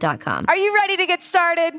Are 0.00 0.56
you 0.56 0.72
ready 0.74 0.96
to 0.96 1.06
get 1.06 1.22
started? 1.24 1.74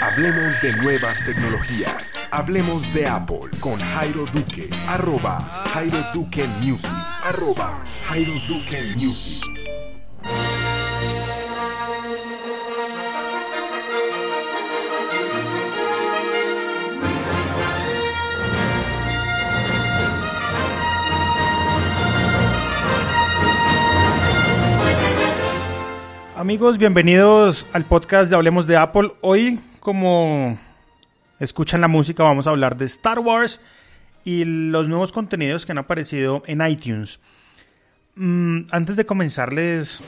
Hablemos 0.00 0.60
de 0.62 0.72
nuevas 0.74 1.24
tecnologías. 1.24 2.14
Hablemos 2.30 2.92
de 2.94 3.06
Apple 3.06 3.50
con 3.60 3.76
Jairo 3.78 4.24
Duque. 4.26 4.70
Arroba 4.86 5.40
Jairo 5.72 5.98
Duque 6.14 6.46
Music. 6.60 6.90
Arroba 7.24 7.84
Jairo 8.04 8.34
Duque 8.46 8.94
Music. 8.96 9.69
Amigos, 26.40 26.78
bienvenidos 26.78 27.66
al 27.74 27.84
podcast 27.84 28.30
de 28.30 28.34
Hablemos 28.34 28.66
de 28.66 28.74
Apple. 28.74 29.12
Hoy, 29.20 29.60
como 29.78 30.58
escuchan 31.38 31.82
la 31.82 31.86
música, 31.86 32.22
vamos 32.22 32.46
a 32.46 32.50
hablar 32.50 32.78
de 32.78 32.86
Star 32.86 33.18
Wars 33.18 33.60
y 34.24 34.46
los 34.46 34.88
nuevos 34.88 35.12
contenidos 35.12 35.66
que 35.66 35.72
han 35.72 35.76
aparecido 35.76 36.42
en 36.46 36.66
iTunes. 36.66 37.20
Mm, 38.14 38.60
antes 38.70 38.96
de 38.96 39.04
comenzarles, 39.04 40.00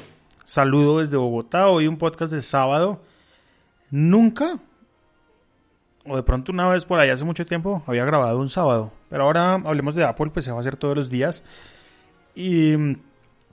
saludo 0.47 1.01
desde 1.01 1.19
Bogotá. 1.19 1.69
Hoy 1.69 1.87
un 1.87 1.99
podcast 1.99 2.33
de 2.33 2.41
sábado. 2.41 3.03
Nunca, 3.91 4.57
o 6.07 6.17
de 6.17 6.23
pronto 6.23 6.51
una 6.51 6.67
vez 6.67 6.87
por 6.87 6.99
ahí 6.99 7.11
hace 7.11 7.27
mucho 7.27 7.45
tiempo, 7.45 7.85
había 7.87 8.07
grabado 8.07 8.39
un 8.39 8.49
sábado. 8.49 8.91
Pero 9.11 9.25
ahora 9.25 9.57
hablemos 9.57 9.95
de 9.95 10.05
Apple, 10.05 10.31
pues 10.33 10.47
se 10.47 10.51
va 10.51 10.57
a 10.57 10.61
hacer 10.61 10.77
todos 10.77 10.97
los 10.97 11.11
días. 11.11 11.43
Y 12.35 12.75
mm, 12.75 12.95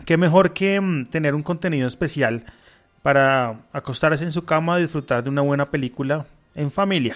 qué 0.05 0.15
mejor 0.15 0.53
que 0.53 0.79
mm, 0.79 1.07
tener 1.07 1.35
un 1.35 1.43
contenido 1.43 1.85
especial 1.85 2.45
para 3.01 3.55
acostarse 3.71 4.23
en 4.23 4.31
su 4.31 4.43
cama 4.43 4.75
a 4.75 4.77
disfrutar 4.77 5.23
de 5.23 5.29
una 5.29 5.41
buena 5.41 5.65
película 5.65 6.25
en 6.55 6.69
familia. 6.71 7.15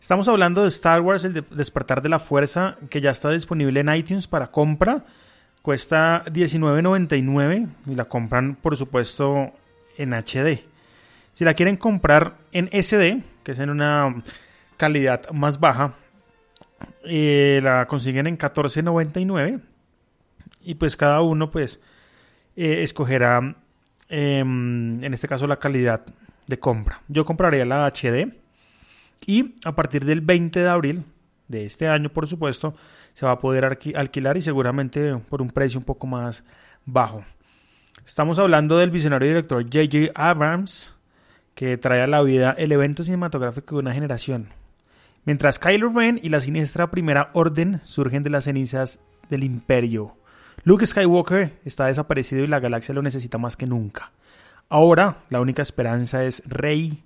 Estamos 0.00 0.28
hablando 0.28 0.62
de 0.62 0.68
Star 0.68 1.00
Wars, 1.02 1.24
el 1.24 1.34
de- 1.34 1.44
despertar 1.50 2.00
de 2.00 2.08
la 2.08 2.18
fuerza, 2.18 2.76
que 2.88 3.00
ya 3.00 3.10
está 3.10 3.30
disponible 3.30 3.80
en 3.80 3.94
iTunes 3.94 4.26
para 4.26 4.50
compra. 4.50 5.04
Cuesta 5.62 6.24
$19.99 6.26 7.68
y 7.86 7.94
la 7.94 8.06
compran, 8.06 8.54
por 8.54 8.78
supuesto, 8.78 9.52
en 9.98 10.14
HD. 10.14 10.64
Si 11.34 11.44
la 11.44 11.52
quieren 11.54 11.76
comprar 11.76 12.36
en 12.52 12.68
SD, 12.72 13.22
que 13.44 13.52
es 13.52 13.58
en 13.58 13.68
una 13.68 14.22
calidad 14.78 15.28
más 15.32 15.60
baja, 15.60 15.92
eh, 17.04 17.60
la 17.62 17.86
consiguen 17.86 18.26
en 18.26 18.38
$14.99 18.38 19.60
y 20.62 20.74
pues 20.76 20.96
cada 20.96 21.20
uno 21.20 21.50
pues 21.50 21.80
eh, 22.56 22.80
escogerá 22.82 23.54
em, 24.10 25.02
en 25.02 25.14
este 25.14 25.26
caso 25.28 25.46
la 25.46 25.58
calidad 25.58 26.02
de 26.46 26.58
compra. 26.58 27.00
Yo 27.08 27.24
compraría 27.24 27.64
la 27.64 27.86
HD 27.86 28.34
y 29.26 29.54
a 29.64 29.74
partir 29.74 30.04
del 30.04 30.20
20 30.20 30.60
de 30.60 30.68
abril 30.68 31.04
de 31.48 31.64
este 31.64 31.88
año, 31.88 32.10
por 32.10 32.26
supuesto, 32.26 32.74
se 33.14 33.24
va 33.26 33.32
a 33.32 33.38
poder 33.40 33.64
alqui- 33.64 33.96
alquilar 33.96 34.36
y 34.36 34.42
seguramente 34.42 35.16
por 35.28 35.40
un 35.42 35.50
precio 35.50 35.78
un 35.78 35.84
poco 35.84 36.06
más 36.06 36.44
bajo. 36.84 37.24
Estamos 38.06 38.38
hablando 38.38 38.78
del 38.78 38.90
visionario 38.90 39.28
director 39.28 39.62
J.J. 39.62 40.12
Abrams, 40.14 40.94
que 41.54 41.76
trae 41.76 42.00
a 42.02 42.06
la 42.06 42.22
vida 42.22 42.54
el 42.58 42.72
evento 42.72 43.04
cinematográfico 43.04 43.76
de 43.76 43.80
una 43.80 43.92
generación. 43.92 44.48
Mientras 45.24 45.58
Kylo 45.58 45.90
Ren 45.90 46.18
y 46.22 46.30
la 46.30 46.40
siniestra 46.40 46.90
Primera 46.90 47.30
Orden 47.34 47.80
surgen 47.84 48.22
de 48.22 48.30
las 48.30 48.44
cenizas 48.44 49.00
del 49.28 49.44
Imperio. 49.44 50.16
Luke 50.64 50.84
Skywalker 50.86 51.58
está 51.64 51.86
desaparecido 51.86 52.44
y 52.44 52.46
la 52.46 52.60
galaxia 52.60 52.94
lo 52.94 53.02
necesita 53.02 53.38
más 53.38 53.56
que 53.56 53.66
nunca. 53.66 54.12
Ahora, 54.68 55.18
la 55.30 55.40
única 55.40 55.62
esperanza 55.62 56.24
es 56.24 56.42
Rey, 56.46 57.02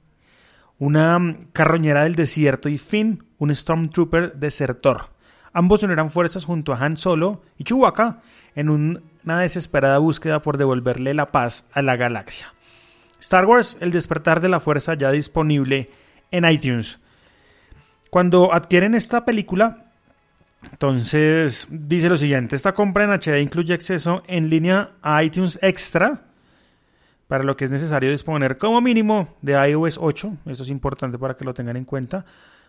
una 0.78 1.36
carroñera 1.52 2.02
del 2.02 2.14
desierto, 2.16 2.68
y 2.68 2.78
Finn, 2.78 3.24
un 3.38 3.54
Stormtrooper 3.54 4.34
desertor. 4.34 5.10
Ambos 5.52 5.82
unirán 5.84 6.10
fuerzas 6.10 6.44
junto 6.44 6.72
a 6.72 6.78
Han 6.78 6.96
Solo 6.96 7.42
y 7.56 7.64
Chewbacca 7.64 8.20
en 8.56 8.68
un- 8.68 9.02
una 9.24 9.38
desesperada 9.40 9.98
búsqueda 9.98 10.42
por 10.42 10.58
devolverle 10.58 11.14
la 11.14 11.30
paz 11.30 11.66
a 11.72 11.80
la 11.80 11.96
galaxia. 11.96 12.52
Star 13.20 13.46
Wars, 13.46 13.78
El 13.80 13.92
despertar 13.92 14.40
de 14.40 14.48
la 14.48 14.60
fuerza, 14.60 14.94
ya 14.94 15.10
disponible 15.12 15.90
en 16.30 16.44
iTunes. 16.44 16.98
Cuando 18.10 18.52
adquieren 18.52 18.94
esta 18.94 19.24
película, 19.24 19.83
entonces 20.70 21.68
dice 21.70 22.08
lo 22.08 22.16
siguiente, 22.16 22.56
esta 22.56 22.74
compra 22.74 23.04
en 23.04 23.10
HD 23.10 23.40
incluye 23.40 23.74
acceso 23.74 24.22
en 24.26 24.50
línea 24.50 24.92
a 25.02 25.22
iTunes 25.22 25.58
Extra, 25.62 26.24
para 27.28 27.44
lo 27.44 27.56
que 27.56 27.64
es 27.64 27.70
necesario 27.70 28.10
disponer 28.10 28.58
como 28.58 28.80
mínimo 28.80 29.34
de 29.42 29.52
iOS 29.52 29.98
8, 30.00 30.38
eso 30.46 30.62
es 30.62 30.68
importante 30.68 31.18
para 31.18 31.36
que 31.36 31.44
lo 31.44 31.54
tengan 31.54 31.76
en 31.76 31.84
cuenta, 31.84 32.24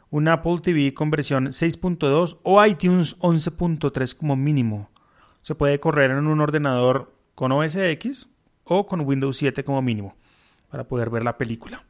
un 0.10 0.28
Apple 0.28 0.60
TV 0.62 0.94
con 0.94 1.12
versión 1.12 1.48
6.2 1.48 2.40
o 2.44 2.66
iTunes 2.66 3.18
11.3 3.20 4.16
como 4.16 4.36
mínimo. 4.36 4.90
Se 5.42 5.56
puede 5.56 5.80
correr 5.80 6.12
en 6.12 6.28
un 6.28 6.40
ordenador 6.40 7.14
con 7.36 7.52
OS 7.52 7.76
X 7.76 8.30
o 8.64 8.86
con 8.86 9.02
Windows 9.02 9.38
7 9.38 9.64
como 9.64 9.82
mínimo 9.82 10.16
para 10.70 10.86
poder 10.86 11.10
ver 11.10 11.24
la 11.24 11.38
película. 11.38 11.84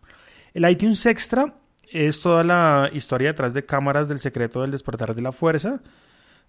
El 0.54 0.70
iTunes 0.70 1.06
Extra 1.06 1.54
es 1.96 2.20
toda 2.20 2.44
la 2.44 2.90
historia 2.92 3.30
detrás 3.30 3.54
de 3.54 3.66
cámaras 3.66 4.10
del 4.10 4.20
secreto 4.20 4.62
del 4.62 4.72
despertar 4.72 5.16
de 5.16 5.22
la 5.22 5.32
fuerza. 5.32 5.82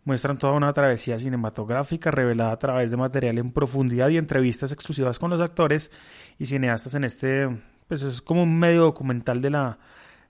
Muestran 0.05 0.39
toda 0.39 0.55
una 0.55 0.73
travesía 0.73 1.19
cinematográfica 1.19 2.11
revelada 2.11 2.53
a 2.53 2.59
través 2.59 2.91
de 2.91 2.97
material 2.97 3.39
en 3.39 3.53
profundidad 3.53 4.09
y 4.09 4.17
entrevistas 4.17 4.73
exclusivas 4.73 5.19
con 5.19 5.31
los 5.31 5.41
actores 5.41 5.91
y 6.39 6.47
cineastas 6.47 6.95
en 6.95 7.05
este, 7.05 7.49
pues 7.87 8.03
es 8.03 8.21
como 8.21 8.43
un 8.43 8.59
medio 8.59 8.83
documental 8.83 9.41
de 9.41 9.51
la, 9.51 9.79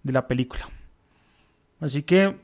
de 0.03 0.12
la 0.12 0.27
película. 0.27 0.69
Así 1.81 2.03
que 2.03 2.37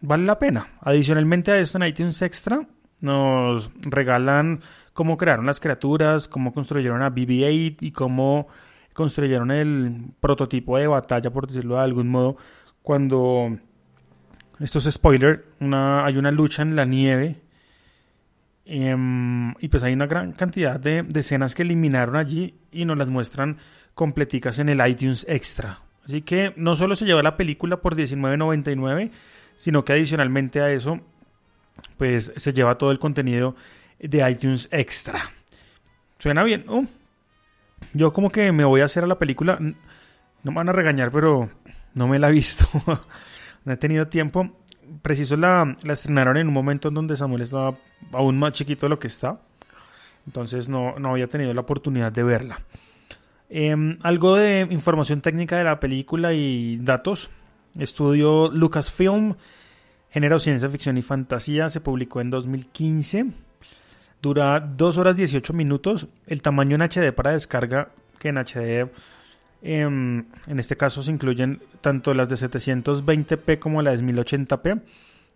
vale 0.00 0.24
la 0.24 0.38
pena. 0.38 0.68
Adicionalmente 0.80 1.52
a 1.52 1.58
esto 1.58 1.78
en 1.78 1.86
iTunes 1.86 2.20
Extra 2.20 2.66
nos 3.00 3.70
regalan 3.80 4.60
cómo 4.92 5.16
crearon 5.16 5.46
las 5.46 5.60
criaturas, 5.60 6.28
cómo 6.28 6.52
construyeron 6.52 7.02
a 7.02 7.10
BB-8 7.10 7.76
y 7.80 7.92
cómo 7.92 8.48
construyeron 8.92 9.50
el 9.50 10.06
prototipo 10.20 10.78
de 10.78 10.86
batalla, 10.86 11.30
por 11.30 11.46
decirlo 11.46 11.76
de 11.76 11.82
algún 11.82 12.08
modo, 12.08 12.36
cuando 12.82 13.58
esto 14.60 14.78
es 14.78 14.90
spoiler, 14.90 15.46
una, 15.60 16.04
hay 16.04 16.18
una 16.18 16.30
lucha 16.30 16.62
en 16.62 16.76
la 16.76 16.84
nieve 16.84 17.36
em, 18.66 19.54
y 19.58 19.68
pues 19.68 19.82
hay 19.82 19.94
una 19.94 20.06
gran 20.06 20.32
cantidad 20.32 20.78
de, 20.78 21.06
escenas 21.14 21.54
que 21.54 21.62
eliminaron 21.62 22.16
allí 22.16 22.54
y 22.70 22.84
nos 22.84 22.98
las 22.98 23.08
muestran 23.08 23.56
completicas 23.94 24.58
en 24.58 24.68
el 24.68 24.86
iTunes 24.86 25.24
Extra. 25.28 25.80
Así 26.04 26.22
que 26.22 26.52
no 26.56 26.76
solo 26.76 26.94
se 26.94 27.06
lleva 27.06 27.22
la 27.22 27.36
película 27.36 27.78
por 27.78 27.96
$19.99, 27.96 29.10
sino 29.56 29.84
que 29.84 29.92
adicionalmente 29.94 30.60
a 30.60 30.70
eso, 30.70 31.00
pues 31.96 32.32
se 32.36 32.52
lleva 32.52 32.76
todo 32.76 32.90
el 32.90 32.98
contenido 32.98 33.56
de 33.98 34.30
iTunes 34.30 34.68
Extra. 34.72 35.20
Suena 36.18 36.44
bien, 36.44 36.64
¿no? 36.66 36.86
Yo 37.92 38.12
como 38.12 38.30
que 38.30 38.52
me 38.52 38.64
voy 38.64 38.80
a 38.80 38.84
hacer 38.86 39.04
a 39.04 39.06
la 39.06 39.18
película. 39.18 39.58
No 39.60 39.74
me 40.50 40.54
van 40.54 40.68
a 40.68 40.72
regañar, 40.72 41.10
pero 41.10 41.50
no 41.94 42.08
me 42.08 42.18
la 42.18 42.28
he 42.28 42.32
visto. 42.32 42.66
no 43.64 43.72
he 43.72 43.76
tenido 43.76 44.08
tiempo. 44.08 44.56
Preciso 45.02 45.36
la, 45.36 45.76
la 45.82 45.92
estrenaron 45.92 46.36
en 46.36 46.48
un 46.48 46.54
momento 46.54 46.88
en 46.88 46.94
donde 46.94 47.16
Samuel 47.16 47.42
estaba 47.42 47.74
aún 48.12 48.38
más 48.38 48.52
chiquito 48.52 48.86
de 48.86 48.90
lo 48.90 48.98
que 48.98 49.06
está. 49.06 49.40
Entonces 50.26 50.68
no, 50.68 50.98
no 50.98 51.10
había 51.10 51.28
tenido 51.28 51.52
la 51.52 51.60
oportunidad 51.60 52.12
de 52.12 52.22
verla. 52.22 52.60
Em, 53.48 53.98
algo 54.02 54.36
de 54.36 54.68
información 54.70 55.20
técnica 55.20 55.58
de 55.58 55.64
la 55.64 55.80
película 55.80 56.32
y 56.32 56.76
datos. 56.78 57.30
Estudio 57.78 58.48
Lucasfilm, 58.50 59.34
género 60.10 60.38
ciencia 60.38 60.68
ficción 60.68 60.96
y 60.98 61.02
fantasía, 61.02 61.68
se 61.68 61.80
publicó 61.80 62.20
en 62.20 62.30
2015. 62.30 63.26
Dura 64.22 64.60
2 64.60 64.96
horas 64.98 65.16
18 65.16 65.52
minutos. 65.52 66.06
El 66.26 66.42
tamaño 66.42 66.74
en 66.74 66.82
HD 66.82 67.12
para 67.12 67.32
descarga, 67.32 67.90
que 68.18 68.28
en 68.28 68.36
HD 68.36 68.90
em, 69.62 70.26
en 70.46 70.58
este 70.58 70.76
caso 70.76 71.02
se 71.02 71.10
incluyen 71.10 71.62
tanto 71.80 72.12
las 72.12 72.28
de 72.28 72.36
720p 72.36 73.58
como 73.58 73.82
las 73.82 74.00
de 74.00 74.12
1080p. 74.12 74.82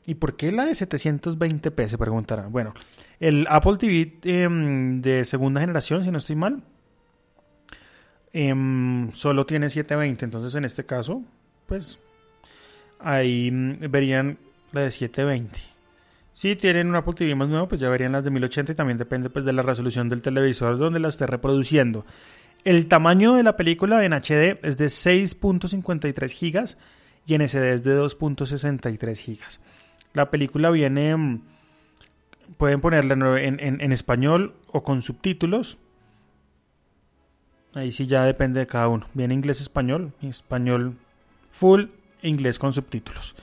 ¿Y 0.07 0.17
por 0.17 0.37
qué 0.37 0.53
la 0.53 0.67
de 0.67 0.73
720p? 0.73 1.89
Se 1.89 1.97
preguntará. 1.97 2.47
Bueno, 2.49 2.75
el 3.21 3.47
Apple 3.49 3.79
TV 3.79 4.19
em, 4.25 5.01
de 5.01 5.25
segunda 5.25 5.63
generación, 5.63 6.05
si 6.05 6.11
no 6.11 6.19
estoy 6.19 6.37
mal, 6.37 6.63
em, 8.35 9.11
solo 9.13 9.47
tiene 9.47 9.71
720. 9.71 10.27
Entonces, 10.27 10.55
en 10.57 10.67
este 10.67 10.85
caso, 10.85 11.23
pues 11.67 12.01
ahí 12.99 13.51
mm, 13.51 13.91
verían 13.91 14.39
la 14.73 14.83
de 14.83 14.91
720. 14.91 15.74
Si 16.35 16.57
tienen 16.57 16.89
un 16.89 16.97
Apple 16.97 17.15
TV 17.15 17.37
más 17.37 17.49
nuevo, 17.49 17.69
pues 17.69 17.81
ya 17.81 17.89
verían 17.89 18.11
las 18.11 18.25
de 18.25 18.31
1080 18.31 18.73
y 18.73 18.75
también 18.75 18.99
depende 18.99 19.31
pues 19.31 19.45
de 19.45 19.53
la 19.53 19.63
resolución 19.63 20.09
del 20.09 20.21
televisor 20.21 20.77
donde 20.77 20.99
la 20.99 21.09
esté 21.09 21.29
reproduciendo. 21.29 22.05
El 22.65 22.89
tamaño 22.89 23.35
de 23.35 23.45
la 23.45 23.57
película 23.57 24.05
en 24.05 24.13
HD 24.13 24.59
es 24.63 24.77
de 24.77 24.87
6.53 24.87 26.29
gigas 26.31 26.77
y 27.25 27.35
en 27.35 27.47
SD 27.47 27.73
es 27.73 27.85
de 27.85 27.97
2.63 27.97 29.17
gigas. 29.17 29.61
La 30.13 30.31
película 30.31 30.71
viene, 30.71 31.17
mm, 31.17 31.41
pueden 32.59 32.81
ponerla 32.81 33.15
en, 33.41 33.61
en, 33.61 33.93
español 33.93 34.55
o 34.67 34.83
con 34.83 35.03
subtítulos. 35.03 35.79
Ahí 37.75 37.93
sí 37.93 38.07
ya 38.07 38.25
depende 38.25 38.59
de 38.59 38.67
cada 38.67 38.89
uno. 38.89 39.07
Viene 39.15 39.35
inglés-español, 39.35 40.13
español 40.21 40.97
full, 41.53 41.87
inglés 42.23 42.59
con 42.59 42.73
subtítulos. 42.73 43.37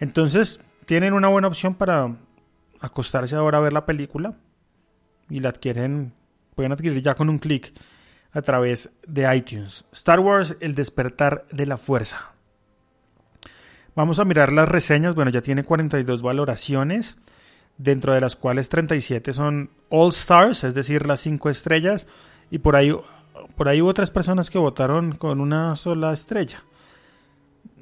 Entonces, 0.00 0.64
tienen 0.86 1.12
una 1.12 1.28
buena 1.28 1.48
opción 1.48 1.74
para 1.74 2.14
acostarse 2.84 3.36
ahora 3.36 3.58
a 3.58 3.62
ver 3.62 3.72
la 3.72 3.86
película 3.86 4.32
y 5.28 5.40
la 5.40 5.48
adquieren, 5.50 6.12
pueden 6.54 6.72
adquirir 6.72 7.02
ya 7.02 7.14
con 7.14 7.28
un 7.28 7.38
clic 7.38 7.72
a 8.32 8.42
través 8.42 8.90
de 9.06 9.34
iTunes. 9.36 9.84
Star 9.92 10.20
Wars, 10.20 10.56
el 10.60 10.74
despertar 10.74 11.46
de 11.50 11.66
la 11.66 11.78
fuerza. 11.78 12.32
Vamos 13.94 14.18
a 14.18 14.24
mirar 14.24 14.52
las 14.52 14.68
reseñas. 14.68 15.14
Bueno, 15.14 15.30
ya 15.30 15.40
tiene 15.40 15.62
42 15.62 16.20
valoraciones, 16.20 17.16
dentro 17.78 18.12
de 18.12 18.20
las 18.20 18.34
cuales 18.34 18.68
37 18.68 19.32
son 19.32 19.70
All 19.88 20.10
Stars, 20.10 20.64
es 20.64 20.74
decir, 20.74 21.06
las 21.06 21.20
5 21.20 21.48
estrellas. 21.48 22.08
Y 22.50 22.58
por 22.58 22.74
ahí, 22.74 22.92
por 23.56 23.68
ahí 23.68 23.80
hubo 23.80 23.90
otras 23.90 24.10
personas 24.10 24.50
que 24.50 24.58
votaron 24.58 25.12
con 25.12 25.40
una 25.40 25.76
sola 25.76 26.12
estrella. 26.12 26.64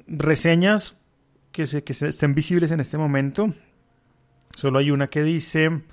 Reseñas 0.05 0.97
que, 1.51 1.65
se, 1.65 1.83
que 1.83 1.95
se 1.95 2.09
estén 2.09 2.35
visibles 2.35 2.69
en 2.69 2.79
este 2.79 2.99
momento. 2.99 3.53
Solo 4.55 4.79
hay 4.79 4.91
una 4.91 5.07
que 5.07 5.23
dice 5.23 5.83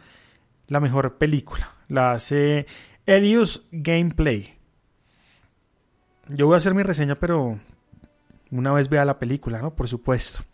la 0.69 0.81
mejor 0.81 1.19
película. 1.19 1.75
La 1.89 2.13
hace 2.13 2.67
Elius 3.07 3.67
Gameplay. 3.73 4.55
Yo 6.29 6.47
voy 6.47 6.55
a 6.55 6.59
hacer 6.59 6.75
mi 6.75 6.83
reseña, 6.83 7.17
pero 7.17 7.59
una 8.51 8.73
vez 8.73 8.89
vea 8.89 9.05
la 9.05 9.19
película, 9.19 9.61
¿no? 9.61 9.75
Por 9.75 9.89
supuesto. 9.89 10.45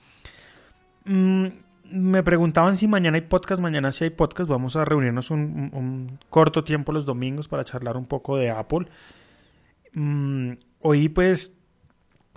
Mm, 1.05 1.47
me 1.91 2.23
preguntaban 2.23 2.77
si 2.77 2.89
mañana 2.89 3.17
hay 3.17 3.23
podcast. 3.23 3.61
Mañana 3.61 3.93
sí 3.93 4.05
hay 4.05 4.11
podcast. 4.11 4.49
Vamos 4.49 4.77
a 4.77 4.85
reunirnos 4.85 5.31
un, 5.31 6.19
corto 6.31 6.65
tiempo 6.65 6.93
los 6.93 7.05
domingos 7.05 7.49
para 7.49 7.65
charlar 7.65 7.97
un 7.97 8.07
poco 8.07 8.37
de 8.37 8.51
Apple. 8.51 8.87
Mm, 9.93 10.53
hoy 10.81 11.09
pues 11.09 11.59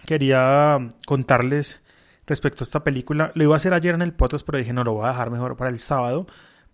quería 0.05 0.77
contarles 1.05 1.81
respecto 2.29 2.63
a 2.63 2.65
esta 2.65 2.83
película. 2.83 3.31
Lo 3.35 3.43
iba 3.43 3.53
a 3.53 3.57
hacer 3.57 3.73
ayer 3.73 3.93
en 3.93 4.01
el 4.01 4.13
podcast, 4.13 4.45
pero 4.45 4.57
dije 4.57 4.71
no, 4.71 4.83
lo 4.85 4.93
voy 4.93 5.05
a 5.05 5.09
dejar 5.09 5.31
mejor 5.31 5.57
para 5.57 5.69
el 5.69 5.79
sábado. 5.79 6.27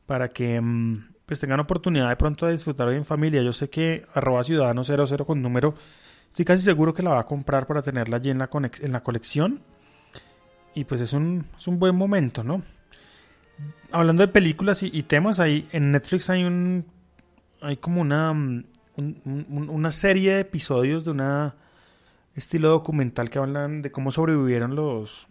Para 0.05 0.29
que 0.29 0.61
mm, 0.61 1.15
pues 1.25 1.39
tengan 1.39 1.59
oportunidad 1.59 2.09
de 2.09 2.15
pronto 2.15 2.45
de 2.45 2.51
disfrutar 2.51 2.89
en 2.89 3.03
familia. 3.05 3.41
Yo 3.41 3.53
sé 3.53 3.69
que 3.69 4.05
arroba 4.13 4.43
ciudadano 4.43 4.83
00 4.83 5.25
con 5.25 5.41
número 5.41 5.73
Estoy 6.35 6.43
casi 6.43 6.63
seguro 6.63 6.93
que 6.93 7.01
la 7.01 7.11
va 7.11 7.21
a 7.21 7.25
comprar 7.25 7.65
para 7.65 7.81
tenerla 7.81 8.17
allí 8.17 8.29
en 8.29 8.39
la, 8.39 8.49
colección. 9.03 9.61
Y 10.73 10.83
pues 10.83 10.99
es 10.99 11.13
un, 11.13 11.45
es 11.57 11.65
un 11.65 11.79
buen 11.79 11.95
momento, 11.95 12.43
¿no? 12.43 12.61
Hablando 13.89 14.19
de 14.19 14.27
películas 14.27 14.83
y, 14.83 15.01
temas, 15.03 15.39
ahí 15.39 15.65
en 15.71 15.91
Netflix 15.93 16.29
hay 16.29 16.43
un. 16.43 16.87
Hay 17.61 17.77
como 17.77 18.01
una. 18.01 18.33
Mm, 18.33 18.65
una 18.97 19.91
serie 19.91 20.33
de 20.33 20.39
episodios 20.41 21.05
de 21.05 21.11
una 21.11 21.55
estilo 22.35 22.67
documental 22.67 23.29
que 23.29 23.39
hablan 23.39 23.81
de 23.81 23.93
cómo 23.93 24.11
sobrevivieron 24.11 24.75
los. 24.75 25.29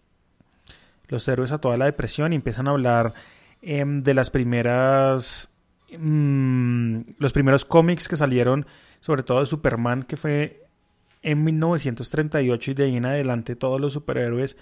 Los 1.09 1.27
héroes 1.29 1.53
a 1.53 1.59
toda 1.59 1.77
la 1.77 1.87
depresión 1.87 2.33
y 2.33 2.37
empiezan 2.37 2.69
a 2.69 2.71
hablar 2.71 3.15
em, 3.63 4.03
de 4.03 4.15
las 4.15 4.31
primeras. 4.31 5.51
Mm, 5.97 7.01
los 7.19 7.33
primeros 7.33 7.65
cómics 7.65 8.09
que 8.09 8.17
salieron, 8.17 8.67
sobre 9.01 9.23
todo 9.23 9.41
de 9.41 9.47
Superman, 9.47 10.03
que 10.03 10.17
fue 10.17 10.65
en 11.23 11.45
1938 11.45 12.71
y 12.71 12.75
de 12.75 12.85
ahí 12.85 12.97
en 12.97 13.07
adelante 13.07 13.57
todos 13.57 13.81
los 13.81 13.93
superhéroes, 13.93 14.57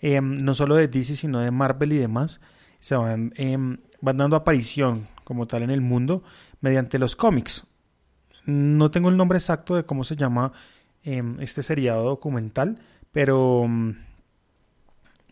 em, 0.00 0.36
no 0.36 0.54
solo 0.54 0.76
de 0.76 0.88
DC, 0.88 1.16
sino 1.16 1.40
de 1.40 1.50
Marvel 1.50 1.92
y 1.92 1.98
demás, 1.98 2.40
se 2.80 2.94
van, 2.96 3.32
em, 3.36 3.78
van 4.00 4.16
dando 4.16 4.36
aparición 4.36 5.06
como 5.24 5.46
tal 5.46 5.62
en 5.62 5.70
el 5.70 5.80
mundo 5.80 6.22
mediante 6.60 6.98
los 6.98 7.16
cómics. 7.16 7.66
No 8.44 8.90
tengo 8.90 9.08
el 9.08 9.16
nombre 9.16 9.38
exacto 9.38 9.74
de 9.74 9.84
cómo 9.84 10.04
se 10.04 10.16
llama 10.16 10.52
este 11.02 11.62
seriado 11.62 12.02
documental, 12.04 12.78
pero 13.12 13.68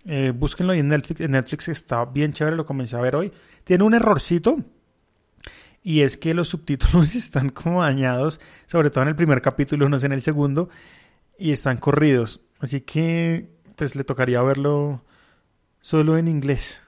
eh, 0.06 0.32
búsquenlo 0.34 0.72
en 0.72 0.88
Netflix, 0.88 1.20
en 1.20 1.30
Netflix 1.32 1.68
está 1.68 2.04
bien 2.04 2.32
chévere, 2.32 2.56
lo 2.56 2.66
comencé 2.66 2.96
a 2.96 3.00
ver 3.00 3.16
hoy. 3.16 3.32
Tiene 3.64 3.84
un 3.84 3.94
errorcito, 3.94 4.56
y 5.82 6.00
es 6.00 6.16
que 6.16 6.34
los 6.34 6.48
subtítulos 6.48 7.14
están 7.14 7.50
como 7.50 7.82
dañados, 7.82 8.40
sobre 8.66 8.90
todo 8.90 9.02
en 9.02 9.08
el 9.08 9.16
primer 9.16 9.42
capítulo, 9.42 9.88
no 9.88 9.98
sé 9.98 10.06
en 10.06 10.12
el 10.12 10.22
segundo, 10.22 10.70
y 11.38 11.52
están 11.52 11.78
corridos. 11.78 12.40
Así 12.58 12.80
que 12.80 13.50
pues 13.76 13.94
le 13.94 14.04
tocaría 14.04 14.42
verlo 14.42 15.04
solo 15.82 16.16
en 16.16 16.28
inglés. 16.28 16.82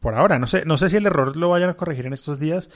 Por 0.00 0.14
ahora, 0.14 0.38
no 0.38 0.46
sé, 0.46 0.64
no 0.66 0.76
sé 0.76 0.88
si 0.88 0.96
el 0.96 1.06
error 1.06 1.36
lo 1.36 1.48
vayan 1.48 1.70
a 1.70 1.74
corregir 1.74 2.06
en 2.06 2.12
estos 2.12 2.38
días, 2.38 2.70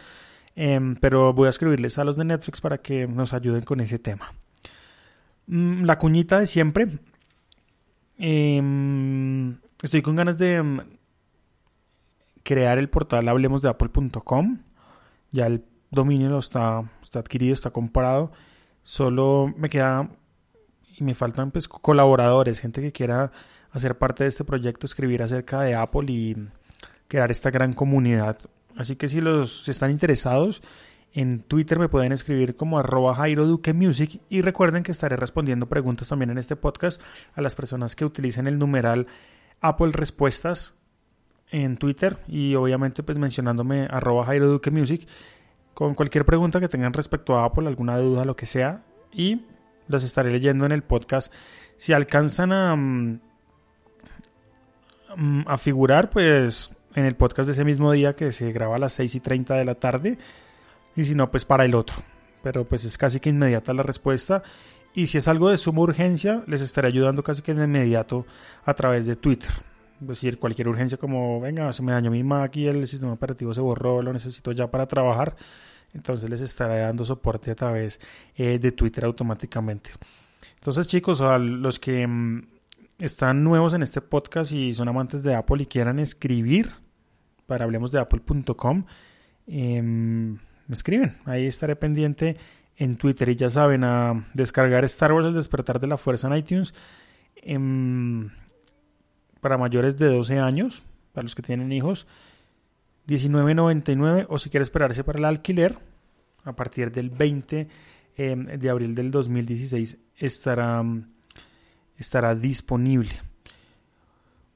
em, 0.56 0.96
pero 0.96 1.32
voy 1.34 1.46
a 1.46 1.50
escribirles 1.50 1.98
a 1.98 2.04
los 2.04 2.16
de 2.16 2.24
Netflix 2.24 2.60
para 2.60 2.78
que 2.78 3.06
nos 3.06 3.34
ayuden 3.34 3.62
con 3.62 3.80
ese 3.80 3.98
tema. 3.98 4.32
Mm, 5.46 5.84
la 5.84 5.98
cuñita 5.98 6.40
de 6.40 6.46
siempre. 6.46 6.88
Em, 8.20 9.56
estoy 9.82 10.02
con 10.02 10.14
ganas 10.14 10.36
de 10.36 10.56
em, 10.56 10.78
crear 12.42 12.78
el 12.78 12.88
portal 12.90 13.28
hablemosdeapple.com 13.28 14.58
ya 15.30 15.46
el 15.46 15.64
dominio 15.90 16.28
lo 16.28 16.38
está, 16.38 16.82
está 17.02 17.20
adquirido, 17.20 17.54
está 17.54 17.70
comprado. 17.70 18.32
Solo 18.82 19.52
me 19.56 19.68
queda 19.68 20.10
y 20.96 21.04
me 21.04 21.14
faltan 21.14 21.50
pues, 21.50 21.68
colaboradores, 21.68 22.60
gente 22.60 22.82
que 22.82 22.92
quiera 22.92 23.32
hacer 23.70 23.96
parte 23.98 24.24
de 24.24 24.28
este 24.28 24.44
proyecto, 24.44 24.86
escribir 24.86 25.22
acerca 25.22 25.62
de 25.62 25.74
Apple 25.74 26.10
y 26.12 26.36
crear 27.08 27.30
esta 27.30 27.50
gran 27.50 27.72
comunidad. 27.72 28.38
Así 28.76 28.96
que 28.96 29.08
si 29.08 29.20
los 29.20 29.68
están 29.68 29.90
interesados, 29.90 30.62
en 31.12 31.40
Twitter 31.40 31.78
me 31.78 31.88
pueden 31.88 32.12
escribir 32.12 32.54
como 32.54 32.78
arroba 32.78 33.14
Jairo 33.14 33.46
Duque 33.46 33.72
Music 33.72 34.20
y 34.28 34.42
recuerden 34.42 34.82
que 34.82 34.92
estaré 34.92 35.16
respondiendo 35.16 35.68
preguntas 35.68 36.08
también 36.08 36.30
en 36.30 36.38
este 36.38 36.56
podcast 36.56 37.00
a 37.34 37.40
las 37.40 37.56
personas 37.56 37.96
que 37.96 38.04
utilicen 38.04 38.46
el 38.46 38.58
numeral 38.58 39.06
Apple 39.60 39.90
Respuestas 39.92 40.74
en 41.50 41.76
Twitter 41.76 42.18
y 42.28 42.54
obviamente 42.54 43.02
pues 43.02 43.18
mencionándome 43.18 43.88
arroba 43.90 44.24
Jairo 44.26 44.46
Duque 44.46 44.70
Music 44.70 45.08
con 45.74 45.94
cualquier 45.94 46.24
pregunta 46.24 46.60
que 46.60 46.68
tengan 46.68 46.92
respecto 46.92 47.36
a 47.36 47.44
Apple, 47.44 47.66
alguna 47.66 47.96
duda, 47.98 48.24
lo 48.24 48.36
que 48.36 48.46
sea 48.46 48.82
y 49.12 49.46
las 49.88 50.04
estaré 50.04 50.30
leyendo 50.30 50.64
en 50.64 50.72
el 50.72 50.82
podcast. 50.82 51.32
Si 51.76 51.92
alcanzan 51.92 52.52
a, 52.52 52.76
mm, 52.76 53.20
mm, 55.16 55.42
a 55.46 55.58
figurar 55.58 56.10
pues 56.10 56.70
en 56.94 57.04
el 57.04 57.16
podcast 57.16 57.46
de 57.48 57.52
ese 57.52 57.64
mismo 57.64 57.90
día 57.90 58.14
que 58.14 58.30
se 58.30 58.52
graba 58.52 58.76
a 58.76 58.78
las 58.78 58.92
6 58.92 59.16
y 59.16 59.20
30 59.20 59.54
de 59.54 59.64
la 59.64 59.74
tarde 59.74 60.18
y 60.96 61.04
si 61.04 61.14
no 61.14 61.30
pues 61.30 61.44
para 61.44 61.64
el 61.64 61.74
otro. 61.74 61.96
Pero 62.42 62.64
pues 62.64 62.84
es 62.84 62.96
casi 62.96 63.20
que 63.20 63.30
inmediata 63.30 63.74
la 63.74 63.82
respuesta 63.82 64.42
y 64.94 65.06
si 65.06 65.18
es 65.18 65.28
algo 65.28 65.50
de 65.50 65.56
suma 65.56 65.82
urgencia 65.82 66.42
les 66.46 66.60
estaré 66.60 66.88
ayudando 66.88 67.22
casi 67.22 67.42
que 67.42 67.54
de 67.54 67.64
inmediato 67.64 68.26
a 68.64 68.74
través 68.74 69.06
de 69.06 69.16
Twitter 69.16 69.50
decir, 70.00 70.38
cualquier 70.38 70.68
urgencia 70.68 70.98
como, 70.98 71.40
venga, 71.40 71.72
se 71.72 71.82
me 71.82 71.92
dañó 71.92 72.10
mi 72.10 72.22
Mac 72.22 72.56
y 72.56 72.66
el 72.66 72.86
sistema 72.88 73.12
operativo 73.12 73.54
se 73.54 73.60
borró, 73.60 74.02
lo 74.02 74.12
necesito 74.12 74.52
ya 74.52 74.70
para 74.70 74.86
trabajar, 74.86 75.36
entonces 75.92 76.28
les 76.28 76.40
estaré 76.40 76.80
dando 76.80 77.04
soporte 77.04 77.50
a 77.50 77.54
través 77.54 78.00
eh, 78.36 78.58
de 78.58 78.72
Twitter 78.72 79.04
automáticamente. 79.04 79.90
Entonces 80.54 80.86
chicos, 80.86 81.20
a 81.20 81.38
los 81.38 81.78
que 81.78 82.06
mm, 82.06 82.46
están 82.98 83.44
nuevos 83.44 83.74
en 83.74 83.82
este 83.82 84.00
podcast 84.00 84.52
y 84.52 84.72
son 84.72 84.88
amantes 84.88 85.22
de 85.22 85.34
Apple 85.34 85.62
y 85.62 85.66
quieran 85.66 85.98
escribir 85.98 86.70
para 87.46 87.64
hablemos 87.64 87.92
de 87.92 87.98
apple.com, 87.98 88.84
em, 89.46 90.38
me 90.70 90.74
escriben, 90.74 91.16
ahí 91.24 91.46
estaré 91.46 91.74
pendiente 91.74 92.36
en 92.76 92.94
Twitter. 92.94 93.28
Y 93.28 93.34
ya 93.34 93.50
saben, 93.50 93.82
a 93.82 94.28
descargar 94.34 94.84
Star 94.84 95.12
Wars 95.12 95.26
El 95.26 95.34
despertar 95.34 95.80
de 95.80 95.88
la 95.88 95.96
fuerza 95.96 96.28
en 96.28 96.36
iTunes 96.36 96.72
em, 97.42 98.30
para 99.40 99.58
mayores 99.58 99.96
de 99.96 100.06
12 100.06 100.38
años, 100.38 100.84
para 101.12 101.24
los 101.24 101.34
que 101.34 101.42
tienen 101.42 101.72
hijos. 101.72 102.06
19.99 103.08 104.26
o 104.28 104.38
si 104.38 104.48
quiere 104.48 104.62
esperarse 104.62 105.02
para 105.02 105.18
el 105.18 105.24
alquiler 105.24 105.76
a 106.44 106.54
partir 106.54 106.92
del 106.92 107.10
20 107.10 107.66
em, 108.14 108.44
de 108.44 108.70
abril 108.70 108.94
del 108.94 109.10
2016 109.10 109.98
estará, 110.18 110.84
estará 111.96 112.36
disponible. 112.36 113.10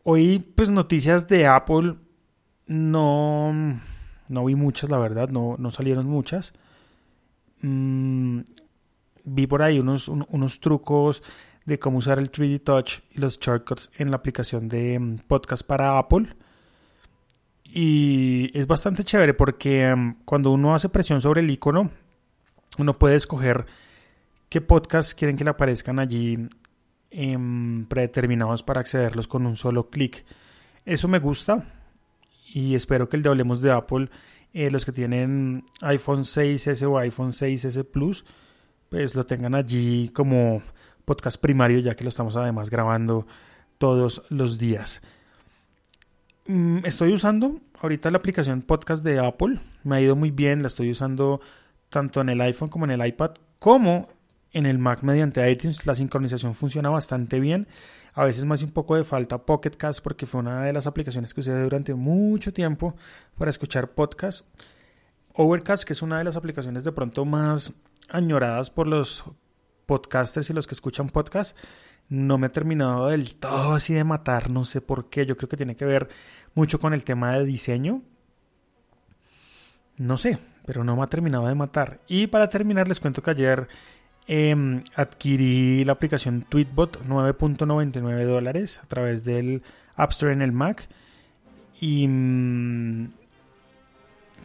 Hoy 0.04 0.38
pues 0.54 0.70
noticias 0.70 1.26
de 1.26 1.48
Apple 1.48 1.96
no, 2.68 3.80
no 4.28 4.44
vi 4.44 4.54
muchas 4.54 4.90
la 4.90 4.98
verdad, 4.98 5.28
no, 5.28 5.56
no 5.58 5.70
salieron 5.70 6.06
muchas. 6.06 6.52
Mm, 7.60 8.40
vi 9.24 9.46
por 9.46 9.62
ahí 9.62 9.78
unos, 9.78 10.08
unos 10.08 10.60
trucos 10.60 11.22
de 11.64 11.78
cómo 11.78 11.98
usar 11.98 12.18
el 12.18 12.30
3D 12.30 12.62
Touch 12.62 13.00
y 13.10 13.20
los 13.20 13.38
shortcuts 13.38 13.90
en 13.96 14.10
la 14.10 14.16
aplicación 14.16 14.68
de 14.68 14.94
em, 14.94 15.18
podcast 15.18 15.66
para 15.66 15.98
Apple 15.98 16.28
y 17.64 18.56
es 18.56 18.66
bastante 18.66 19.02
chévere 19.02 19.34
porque 19.34 19.88
em, 19.88 20.14
cuando 20.24 20.52
uno 20.52 20.74
hace 20.74 20.88
presión 20.88 21.20
sobre 21.20 21.40
el 21.40 21.50
icono, 21.50 21.90
uno 22.78 22.94
puede 22.94 23.16
escoger 23.16 23.66
qué 24.48 24.60
podcasts 24.60 25.14
quieren 25.14 25.36
que 25.36 25.44
le 25.44 25.50
aparezcan 25.50 25.98
allí 25.98 26.48
em, 27.10 27.86
predeterminados 27.86 28.62
para 28.62 28.80
accederlos 28.80 29.26
con 29.26 29.46
un 29.46 29.56
solo 29.56 29.88
clic. 29.90 30.24
Eso 30.84 31.08
me 31.08 31.18
gusta 31.18 31.66
y 32.54 32.76
espero 32.76 33.08
que 33.08 33.16
el 33.16 33.22
de 33.24 33.28
Hablemos 33.28 33.62
de 33.62 33.72
Apple, 33.72 34.08
eh, 34.52 34.70
los 34.70 34.84
que 34.84 34.92
tienen 34.92 35.64
iPhone 35.80 36.20
6S 36.20 36.86
o 36.88 36.96
iPhone 36.98 37.32
6S 37.32 37.84
Plus, 37.84 38.24
pues 38.90 39.16
lo 39.16 39.26
tengan 39.26 39.56
allí 39.56 40.08
como 40.10 40.62
podcast 41.04 41.40
primario 41.40 41.80
ya 41.80 41.96
que 41.96 42.04
lo 42.04 42.10
estamos 42.10 42.36
además 42.36 42.70
grabando 42.70 43.26
todos 43.78 44.22
los 44.28 44.58
días. 44.58 45.02
Mm, 46.46 46.84
estoy 46.84 47.12
usando 47.12 47.58
ahorita 47.80 48.12
la 48.12 48.18
aplicación 48.18 48.62
podcast 48.62 49.02
de 49.02 49.18
Apple. 49.18 49.58
Me 49.82 49.96
ha 49.96 50.00
ido 50.00 50.14
muy 50.14 50.30
bien. 50.30 50.62
La 50.62 50.68
estoy 50.68 50.92
usando 50.92 51.40
tanto 51.88 52.20
en 52.20 52.28
el 52.28 52.40
iPhone 52.40 52.68
como 52.68 52.84
en 52.84 52.92
el 52.92 53.04
iPad, 53.04 53.32
como 53.58 54.08
en 54.54 54.64
el 54.64 54.78
Mac 54.78 55.02
mediante 55.02 55.48
iTunes. 55.50 55.84
La 55.84 55.94
sincronización 55.94 56.54
funciona 56.54 56.88
bastante 56.88 57.38
bien. 57.40 57.68
A 58.14 58.24
veces 58.24 58.46
me 58.46 58.54
hace 58.54 58.64
un 58.64 58.70
poco 58.70 58.96
de 58.96 59.04
falta 59.04 59.44
Pocket 59.44 59.72
Cast 59.72 60.00
porque 60.00 60.24
fue 60.24 60.40
una 60.40 60.62
de 60.62 60.72
las 60.72 60.86
aplicaciones 60.86 61.34
que 61.34 61.40
usé 61.40 61.60
durante 61.62 61.94
mucho 61.94 62.52
tiempo 62.52 62.96
para 63.36 63.50
escuchar 63.50 63.90
podcast. 63.90 64.46
Overcast, 65.34 65.84
que 65.84 65.92
es 65.92 66.00
una 66.00 66.18
de 66.18 66.24
las 66.24 66.36
aplicaciones 66.36 66.84
de 66.84 66.92
pronto 66.92 67.24
más 67.24 67.74
añoradas 68.08 68.70
por 68.70 68.86
los 68.86 69.24
podcasters 69.84 70.48
y 70.48 70.52
los 70.54 70.66
que 70.66 70.74
escuchan 70.74 71.10
podcast 71.10 71.56
no 72.08 72.38
me 72.38 72.46
ha 72.46 72.52
terminado 72.52 73.08
del 73.08 73.36
todo 73.36 73.74
así 73.74 73.94
de 73.94 74.04
matar, 74.04 74.50
no 74.50 74.64
sé 74.64 74.80
por 74.80 75.08
qué, 75.08 75.26
yo 75.26 75.36
creo 75.36 75.48
que 75.48 75.56
tiene 75.56 75.76
que 75.76 75.86
ver 75.86 76.08
mucho 76.54 76.78
con 76.78 76.92
el 76.94 77.04
tema 77.04 77.36
de 77.36 77.44
diseño. 77.44 78.02
No 79.96 80.18
sé, 80.18 80.38
pero 80.66 80.84
no 80.84 80.96
me 80.96 81.02
ha 81.02 81.06
terminado 81.06 81.46
de 81.46 81.54
matar. 81.54 82.00
Y 82.08 82.26
para 82.26 82.48
terminar 82.48 82.88
les 82.88 83.00
cuento 83.00 83.22
que 83.22 83.30
ayer 83.30 83.68
em, 84.26 84.82
adquirí 84.94 85.84
la 85.84 85.92
aplicación 85.92 86.42
Tweetbot 86.42 87.04
9.99 87.04 88.24
dólares 88.24 88.80
a 88.82 88.86
través 88.86 89.24
del 89.24 89.62
App 89.96 90.10
Store 90.12 90.32
en 90.32 90.42
el 90.42 90.52
Mac. 90.52 90.88
Y... 91.80 92.06
Mm, 92.08 93.08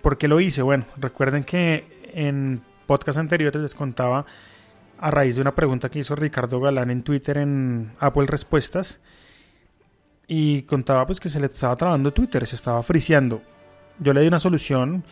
¿Por 0.01 0.17
qué 0.17 0.27
lo 0.27 0.39
hice? 0.39 0.61
Bueno, 0.61 0.85
recuerden 0.97 1.43
que 1.43 1.85
en 2.13 2.61
podcast 2.87 3.19
anteriores 3.19 3.61
les 3.61 3.75
contaba 3.75 4.25
a 4.97 5.11
raíz 5.11 5.35
de 5.35 5.41
una 5.41 5.55
pregunta 5.55 5.89
que 5.89 5.99
hizo 5.99 6.15
Ricardo 6.15 6.59
Galán 6.59 6.89
en 6.89 7.03
Twitter 7.03 7.37
en 7.37 7.91
Apple 7.99 8.25
Respuestas 8.25 8.99
y 10.27 10.63
contaba 10.63 11.05
pues 11.05 11.19
que 11.19 11.29
se 11.29 11.39
le 11.39 11.47
estaba 11.47 11.75
trabando 11.75 12.13
Twitter, 12.13 12.45
se 12.45 12.55
estaba 12.55 12.81
friseando. 12.83 13.41
Yo 13.99 14.13
le 14.13 14.21
di 14.21 14.27
una 14.27 14.39
solución 14.39 15.03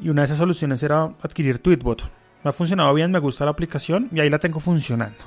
y 0.00 0.08
una 0.10 0.22
de 0.22 0.26
esas 0.26 0.38
soluciones 0.38 0.82
era 0.82 1.04
adquirir 1.22 1.58
Tweetbot. 1.58 2.10
Me 2.44 2.50
ha 2.50 2.52
funcionado 2.52 2.92
bien, 2.94 3.10
me 3.10 3.18
gusta 3.18 3.44
la 3.44 3.50
aplicación 3.50 4.08
y 4.12 4.20
ahí 4.20 4.30
la 4.30 4.38
tengo 4.38 4.60
funcionando. 4.60 5.18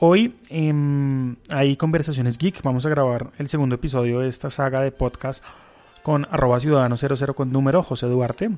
Hoy 0.00 0.36
em, 0.48 1.36
hay 1.50 1.76
conversaciones 1.76 2.38
geek, 2.38 2.62
vamos 2.62 2.86
a 2.86 2.88
grabar 2.88 3.30
el 3.38 3.48
segundo 3.48 3.74
episodio 3.74 4.20
de 4.20 4.28
esta 4.28 4.48
saga 4.48 4.80
de 4.80 4.92
podcast 4.92 5.42
con 6.02 6.26
arroba 6.30 6.60
ciudadano 6.60 6.96
00 6.96 7.34
con 7.34 7.50
número 7.50 7.82
José 7.82 8.06
Duarte. 8.06 8.50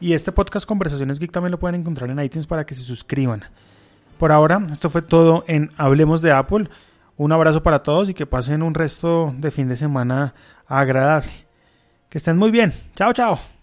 Y 0.00 0.12
este 0.12 0.32
podcast 0.32 0.66
Conversaciones 0.66 1.18
Geek 1.18 1.32
también 1.32 1.52
lo 1.52 1.58
pueden 1.58 1.80
encontrar 1.80 2.10
en 2.10 2.20
iTunes 2.20 2.46
para 2.46 2.66
que 2.66 2.74
se 2.74 2.82
suscriban. 2.82 3.42
Por 4.18 4.32
ahora, 4.32 4.60
esto 4.70 4.90
fue 4.90 5.02
todo 5.02 5.44
en 5.46 5.70
Hablemos 5.76 6.20
de 6.20 6.32
Apple. 6.32 6.68
Un 7.16 7.32
abrazo 7.32 7.62
para 7.62 7.82
todos 7.82 8.08
y 8.08 8.14
que 8.14 8.26
pasen 8.26 8.62
un 8.62 8.74
resto 8.74 9.32
de 9.38 9.50
fin 9.50 9.68
de 9.68 9.76
semana 9.76 10.34
agradable. 10.66 11.32
Que 12.08 12.18
estén 12.18 12.36
muy 12.36 12.50
bien. 12.50 12.72
Chao, 12.94 13.12
chao. 13.12 13.53